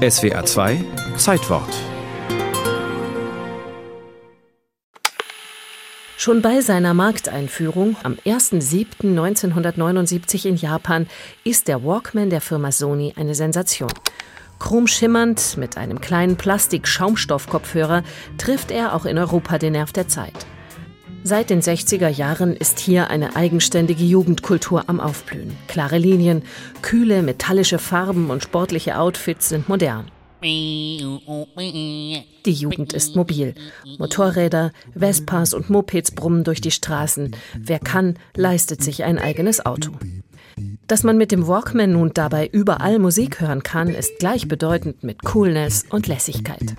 SWA 0.00 0.46
2 0.46 0.82
Zeitwort 1.18 1.68
Schon 6.16 6.40
bei 6.40 6.62
seiner 6.62 6.94
Markteinführung 6.94 7.96
am 8.02 8.14
1.7.1979 8.24 10.46
in 10.46 10.56
Japan 10.56 11.06
ist 11.44 11.68
der 11.68 11.84
Walkman 11.84 12.30
der 12.30 12.40
Firma 12.40 12.72
Sony 12.72 13.12
eine 13.14 13.34
Sensation. 13.34 13.92
Chromschimmernd 14.58 15.58
mit 15.58 15.76
einem 15.76 16.00
kleinen 16.00 16.36
Plastik-Schaumstoffkopfhörer 16.36 18.02
trifft 18.38 18.70
er 18.70 18.94
auch 18.94 19.04
in 19.04 19.18
Europa 19.18 19.58
den 19.58 19.74
Nerv 19.74 19.92
der 19.92 20.08
Zeit. 20.08 20.46
Seit 21.22 21.50
den 21.50 21.60
60er 21.60 22.08
Jahren 22.08 22.56
ist 22.56 22.78
hier 22.78 23.10
eine 23.10 23.36
eigenständige 23.36 24.04
Jugendkultur 24.04 24.88
am 24.88 25.00
Aufblühen. 25.00 25.54
Klare 25.68 25.98
Linien, 25.98 26.42
kühle 26.80 27.22
metallische 27.22 27.78
Farben 27.78 28.30
und 28.30 28.42
sportliche 28.42 28.98
Outfits 28.98 29.50
sind 29.50 29.68
modern. 29.68 30.10
Die 30.42 32.24
Jugend 32.46 32.94
ist 32.94 33.16
mobil. 33.16 33.54
Motorräder, 33.98 34.72
Vespas 34.94 35.52
und 35.52 35.68
Mopeds 35.68 36.12
brummen 36.12 36.44
durch 36.44 36.62
die 36.62 36.70
Straßen. 36.70 37.36
Wer 37.58 37.78
kann, 37.78 38.14
leistet 38.34 38.82
sich 38.82 39.04
ein 39.04 39.18
eigenes 39.18 39.66
Auto. 39.66 39.92
Dass 40.86 41.04
man 41.04 41.18
mit 41.18 41.32
dem 41.32 41.46
Walkman 41.46 41.92
nun 41.92 42.12
dabei 42.14 42.48
überall 42.50 42.98
Musik 42.98 43.40
hören 43.40 43.62
kann, 43.62 43.88
ist 43.88 44.18
gleichbedeutend 44.18 45.04
mit 45.04 45.22
Coolness 45.22 45.84
und 45.90 46.06
Lässigkeit. 46.06 46.74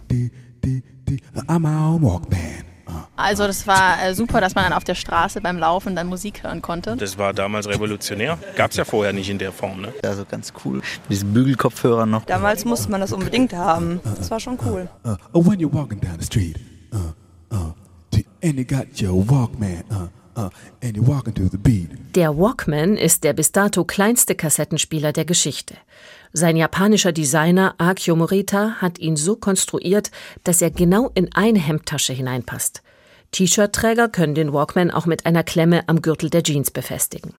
Also 3.21 3.47
das 3.47 3.67
war 3.67 4.03
äh, 4.03 4.13
super, 4.13 4.41
dass 4.41 4.55
man 4.55 4.65
dann 4.65 4.73
auf 4.73 4.83
der 4.83 4.95
Straße 4.95 5.41
beim 5.41 5.57
Laufen 5.57 5.95
dann 5.95 6.07
Musik 6.07 6.43
hören 6.43 6.61
konnte. 6.61 6.95
Das 6.97 7.17
war 7.17 7.33
damals 7.33 7.67
revolutionär. 7.67 8.37
Gab 8.55 8.71
es 8.71 8.77
ja 8.77 8.85
vorher 8.85 9.13
nicht 9.13 9.29
in 9.29 9.37
der 9.37 9.51
Form. 9.51 9.81
Ne? 9.81 9.93
Also 10.03 10.25
ganz 10.29 10.53
cool. 10.65 10.77
Mit 10.77 10.83
diesen 11.09 11.33
Bügelkopfhörern 11.33 12.09
noch. 12.09 12.25
Damals 12.25 12.65
musste 12.65 12.91
man 12.91 13.01
das 13.01 13.13
unbedingt 13.13 13.53
haben. 13.53 13.99
Das 14.17 14.31
war 14.31 14.39
schon 14.39 14.57
cool. 14.65 14.89
Uh, 15.05 15.15
uh, 15.33 15.45
when 15.45 15.59
you're 15.59 15.73
walking 15.73 15.99
down 15.99 16.19
the 16.19 16.25
street, 16.25 16.57
uh, 16.93 17.71
and 18.43 18.57
you 18.57 18.65
got 18.65 19.01
your 19.01 19.27
Walkman, 19.29 19.83
der 22.15 22.37
Walkman 22.37 22.97
ist 22.97 23.23
der 23.23 23.33
bis 23.33 23.51
dato 23.51 23.83
kleinste 23.83 24.35
Kassettenspieler 24.35 25.11
der 25.11 25.25
Geschichte. 25.25 25.75
Sein 26.33 26.55
japanischer 26.55 27.11
Designer 27.11 27.75
Akio 27.77 28.15
Morita 28.15 28.75
hat 28.79 28.99
ihn 28.99 29.17
so 29.17 29.35
konstruiert, 29.35 30.09
dass 30.43 30.61
er 30.61 30.71
genau 30.71 31.11
in 31.13 31.33
eine 31.33 31.59
Hemdtasche 31.59 32.13
hineinpasst. 32.13 32.81
T-Shirt-Träger 33.31 34.09
können 34.09 34.35
den 34.35 34.53
Walkman 34.53 34.91
auch 34.91 35.05
mit 35.05 35.25
einer 35.25 35.43
Klemme 35.43 35.87
am 35.87 36.01
Gürtel 36.01 36.29
der 36.29 36.43
Jeans 36.43 36.71
befestigen. 36.71 37.33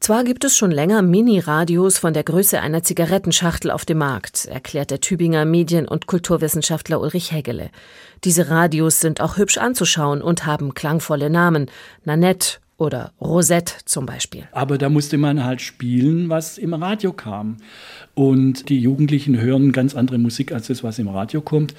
Zwar 0.00 0.24
gibt 0.24 0.44
es 0.44 0.56
schon 0.56 0.70
länger 0.70 1.02
Mini-Radios 1.02 1.98
von 1.98 2.14
der 2.14 2.24
Größe 2.24 2.60
einer 2.60 2.82
Zigarettenschachtel 2.82 3.70
auf 3.70 3.84
dem 3.84 3.98
Markt, 3.98 4.46
erklärt 4.46 4.90
der 4.90 5.00
Tübinger 5.00 5.44
Medien- 5.44 5.88
und 5.88 6.06
Kulturwissenschaftler 6.06 7.00
Ulrich 7.00 7.32
Hegele. 7.32 7.70
Diese 8.24 8.48
Radios 8.48 9.00
sind 9.00 9.20
auch 9.20 9.36
hübsch 9.36 9.58
anzuschauen 9.58 10.22
und 10.22 10.46
haben 10.46 10.72
klangvolle 10.72 11.28
Namen. 11.28 11.70
Nanette 12.04 12.60
oder 12.80 13.12
Rosette 13.20 13.74
zum 13.84 14.06
Beispiel. 14.06 14.44
Aber 14.52 14.78
da 14.78 14.88
musste 14.88 15.18
man 15.18 15.44
halt 15.44 15.60
spielen, 15.60 16.30
was 16.30 16.56
im 16.56 16.72
Radio 16.72 17.12
kam. 17.12 17.58
Und 18.14 18.70
die 18.70 18.80
Jugendlichen 18.80 19.38
hören 19.38 19.72
ganz 19.72 19.94
andere 19.94 20.18
Musik 20.18 20.50
als 20.52 20.68
das, 20.68 20.82
was 20.82 20.98
im 20.98 21.08
Radio 21.08 21.42
kommt. 21.42 21.74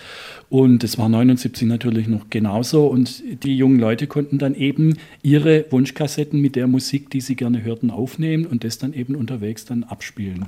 Und 0.49 0.83
das 0.83 0.99
war 0.99 1.09
79 1.09 1.67
natürlich 1.67 2.07
noch 2.07 2.29
genauso. 2.29 2.85
Und 2.85 3.23
die 3.43 3.57
jungen 3.57 3.79
Leute 3.79 4.05
konnten 4.05 4.37
dann 4.37 4.53
eben 4.53 4.97
ihre 5.23 5.65
Wunschkassetten 5.71 6.39
mit 6.39 6.55
der 6.55 6.67
Musik, 6.67 7.09
die 7.09 7.21
sie 7.21 7.35
gerne 7.35 7.63
hörten, 7.63 7.89
aufnehmen 7.89 8.45
und 8.45 8.63
das 8.63 8.77
dann 8.77 8.93
eben 8.93 9.15
unterwegs 9.15 9.65
dann 9.65 9.83
abspielen. 9.83 10.45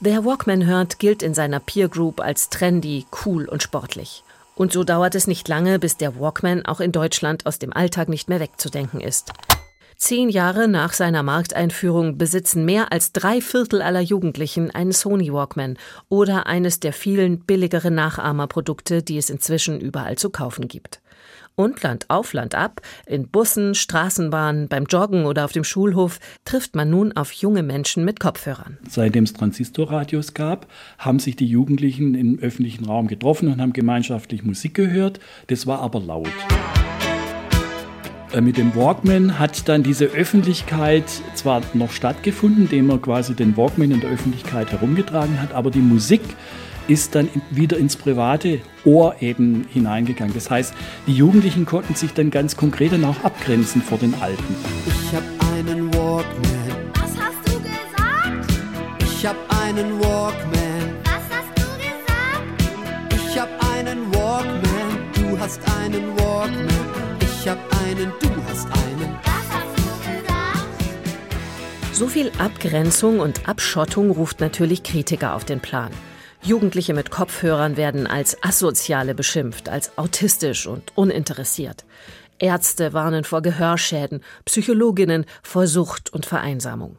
Wer 0.00 0.24
Walkman 0.24 0.66
hört, 0.66 0.98
gilt 0.98 1.22
in 1.22 1.32
seiner 1.32 1.60
Peer 1.60 1.88
Group 1.88 2.20
als 2.20 2.50
trendy, 2.50 3.06
cool 3.24 3.48
und 3.48 3.62
sportlich. 3.62 4.24
Und 4.56 4.72
so 4.72 4.84
dauert 4.84 5.14
es 5.14 5.26
nicht 5.26 5.46
lange, 5.48 5.78
bis 5.78 5.96
der 5.96 6.18
Walkman 6.18 6.66
auch 6.66 6.80
in 6.80 6.90
Deutschland 6.90 7.46
aus 7.46 7.58
dem 7.58 7.72
Alltag 7.72 8.08
nicht 8.08 8.28
mehr 8.28 8.40
wegzudenken 8.40 9.00
ist. 9.00 9.32
Zehn 9.96 10.28
Jahre 10.28 10.68
nach 10.68 10.92
seiner 10.92 11.22
Markteinführung 11.22 12.18
besitzen 12.18 12.66
mehr 12.66 12.92
als 12.92 13.12
drei 13.12 13.40
Viertel 13.40 13.80
aller 13.80 14.02
Jugendlichen 14.02 14.70
einen 14.70 14.92
Sony 14.92 15.32
Walkman 15.32 15.78
oder 16.10 16.46
eines 16.46 16.80
der 16.80 16.92
vielen 16.92 17.40
billigeren 17.40 17.94
Nachahmerprodukte, 17.94 19.02
die 19.02 19.16
es 19.16 19.30
inzwischen 19.30 19.80
überall 19.80 20.18
zu 20.18 20.28
kaufen 20.28 20.68
gibt. 20.68 21.00
Und 21.54 21.82
Land 21.82 22.04
auf 22.10 22.34
Land 22.34 22.54
ab, 22.54 22.82
in 23.06 23.28
Bussen, 23.28 23.74
Straßenbahnen, 23.74 24.68
beim 24.68 24.84
Joggen 24.84 25.24
oder 25.24 25.46
auf 25.46 25.52
dem 25.52 25.64
Schulhof, 25.64 26.20
trifft 26.44 26.76
man 26.76 26.90
nun 26.90 27.12
auf 27.12 27.32
junge 27.32 27.62
Menschen 27.62 28.04
mit 28.04 28.20
Kopfhörern. 28.20 28.76
Seitdem 28.86 29.24
es 29.24 29.32
Transistorradios 29.32 30.34
gab, 30.34 30.66
haben 30.98 31.18
sich 31.18 31.36
die 31.36 31.46
Jugendlichen 31.46 32.14
im 32.14 32.38
öffentlichen 32.38 32.84
Raum 32.84 33.08
getroffen 33.08 33.48
und 33.48 33.62
haben 33.62 33.72
gemeinschaftlich 33.72 34.44
Musik 34.44 34.74
gehört. 34.74 35.18
Das 35.46 35.66
war 35.66 35.80
aber 35.80 36.00
laut. 36.00 36.28
Äh, 38.36 38.40
mit 38.42 38.58
dem 38.58 38.74
Walkman 38.76 39.38
hat 39.38 39.68
dann 39.68 39.82
diese 39.82 40.06
Öffentlichkeit 40.06 41.04
zwar 41.34 41.62
noch 41.72 41.90
stattgefunden, 41.90 42.64
indem 42.64 42.90
er 42.90 42.98
quasi 42.98 43.34
den 43.34 43.56
Walkman 43.56 43.90
in 43.90 44.00
der 44.00 44.10
Öffentlichkeit 44.10 44.72
herumgetragen 44.72 45.40
hat, 45.40 45.54
aber 45.54 45.70
die 45.70 45.80
Musik 45.80 46.20
ist 46.88 47.14
dann 47.14 47.28
wieder 47.50 47.78
ins 47.78 47.96
private 47.96 48.60
Ohr 48.84 49.16
eben 49.20 49.66
hineingegangen. 49.72 50.34
Das 50.34 50.50
heißt, 50.50 50.72
die 51.06 51.14
Jugendlichen 51.14 51.64
konnten 51.66 51.94
sich 51.94 52.12
dann 52.12 52.30
ganz 52.30 52.56
konkret 52.56 52.92
dann 52.92 53.04
auch 53.04 53.24
abgrenzen 53.24 53.82
vor 53.82 53.98
den 53.98 54.14
Alten. 54.20 54.54
Ich 54.86 55.14
hab 55.14 55.24
einen 55.56 55.92
Walkman. 55.94 56.92
Was 56.94 57.10
hast 57.18 57.48
du 57.48 57.58
gesagt? 57.58 58.52
Ich 59.00 59.26
hab 59.26 59.36
einen 59.64 59.98
Walkman. 59.98 60.94
Was 61.04 61.24
hast 61.32 61.50
du 61.56 61.64
gesagt? 61.82 63.16
Ich 63.16 63.38
hab 63.38 63.48
einen 63.76 64.14
Walkman. 64.14 64.60
Du 65.14 65.40
hast 65.40 65.60
einen 65.82 66.16
Walkman. 66.18 66.75
Ich 67.46 67.52
hab 67.52 67.80
einen, 67.80 68.12
du 68.18 68.28
hast 68.48 68.66
einen. 68.72 69.18
So 71.92 72.08
viel 72.08 72.32
Abgrenzung 72.38 73.20
und 73.20 73.48
Abschottung 73.48 74.10
ruft 74.10 74.40
natürlich 74.40 74.82
Kritiker 74.82 75.32
auf 75.36 75.44
den 75.44 75.60
Plan. 75.60 75.92
Jugendliche 76.42 76.92
mit 76.92 77.12
Kopfhörern 77.12 77.76
werden 77.76 78.08
als 78.08 78.42
Asoziale 78.42 79.14
beschimpft, 79.14 79.68
als 79.68 79.96
autistisch 79.96 80.66
und 80.66 80.90
uninteressiert. 80.96 81.84
Ärzte 82.40 82.92
warnen 82.92 83.22
vor 83.22 83.42
Gehörschäden, 83.42 84.24
Psychologinnen 84.44 85.24
vor 85.44 85.68
Sucht 85.68 86.12
und 86.12 86.26
Vereinsamung. 86.26 86.98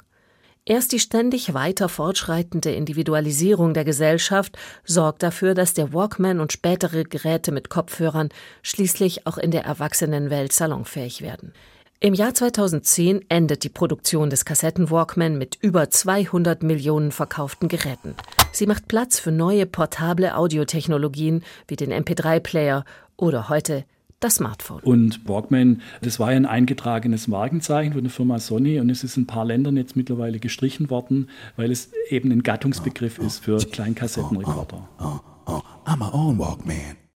Erst 0.69 0.91
die 0.91 0.99
ständig 0.99 1.53
weiter 1.53 1.87
fortschreitende 1.87 2.71
Individualisierung 2.71 3.73
der 3.73 3.85
Gesellschaft 3.85 4.57
sorgt 4.83 5.23
dafür, 5.23 5.53
dass 5.53 5.73
der 5.73 5.93
Walkman 5.93 6.41
und 6.41 6.51
spätere 6.51 7.05
Geräte 7.05 7.53
mit 7.53 7.69
Kopfhörern 7.69 8.27
schließlich 8.63 9.25
auch 9.25 9.37
in 9.37 9.51
der 9.51 9.63
Erwachsenenwelt 9.63 10.51
salonfähig 10.51 11.21
werden. 11.21 11.53
Im 12.01 12.13
Jahr 12.13 12.33
2010 12.33 13.23
endet 13.29 13.63
die 13.63 13.69
Produktion 13.69 14.29
des 14.29 14.43
Kassetten-Walkman 14.43 15.37
mit 15.37 15.57
über 15.61 15.89
200 15.89 16.63
Millionen 16.63 17.13
verkauften 17.13 17.69
Geräten. 17.69 18.13
Sie 18.51 18.67
macht 18.67 18.89
Platz 18.89 19.19
für 19.19 19.31
neue 19.31 19.67
portable 19.67 20.35
Audiotechnologien 20.35 21.45
wie 21.69 21.77
den 21.77 21.93
MP3-Player 21.93 22.83
oder 23.15 23.47
heute 23.47 23.85
das 24.19 24.35
Smartphone. 24.35 24.81
Und 24.81 25.27
Walkman, 25.27 25.81
das 26.01 26.19
war 26.19 26.31
ja 26.31 26.37
ein 26.37 26.45
eingetragenes 26.45 27.27
Markenzeichen 27.27 27.93
von 27.93 28.03
der 28.03 28.11
Firma 28.11 28.39
Sony 28.39 28.79
und 28.79 28.89
es 28.89 29.03
ist 29.03 29.17
in 29.17 29.23
ein 29.23 29.27
paar 29.27 29.45
Ländern 29.45 29.77
jetzt 29.77 29.95
mittlerweile 29.95 30.39
gestrichen 30.39 30.89
worden, 30.89 31.29
weil 31.55 31.71
es 31.71 31.91
eben 32.09 32.31
ein 32.31 32.43
Gattungsbegriff 32.43 33.19
ist 33.19 33.39
für 33.39 33.57
Kleinkassettenrekorder. 33.57 34.87
Oh, 34.99 35.19
oh, 35.45 35.51
oh, 35.53 35.61
I'm 35.85 35.97
my 35.97 36.09
own 36.11 36.39
Walkman. 36.39 36.97